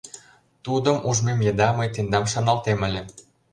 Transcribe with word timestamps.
—Тудым 0.65 0.97
ужмем 1.09 1.39
еда 1.51 1.69
мый 1.77 1.89
тендам 1.93 2.25
шарналтем 2.31 2.79
ыле. 2.87 3.01